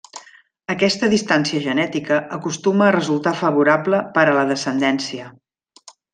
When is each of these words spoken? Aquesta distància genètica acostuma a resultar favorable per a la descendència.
Aquesta 0.73 1.09
distància 1.11 1.61
genètica 1.65 2.17
acostuma 2.39 2.87
a 2.87 2.95
resultar 2.97 3.35
favorable 3.43 4.01
per 4.17 4.25
a 4.31 4.35
la 4.41 4.47
descendència. 4.55 5.29